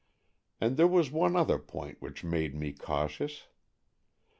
[0.59, 3.43] And there was one other point which made me cautious.